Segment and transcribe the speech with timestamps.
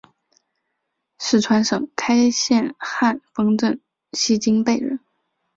[1.19, 3.79] 四川省开县汉丰镇
[4.13, 4.99] 西津坝人。